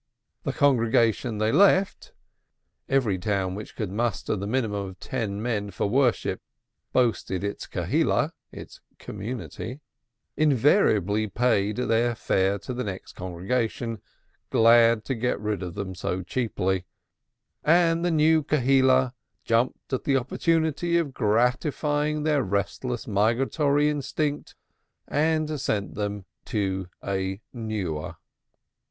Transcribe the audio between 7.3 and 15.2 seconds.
its Kehillah) invariably paid their fare to the next congregation, glad to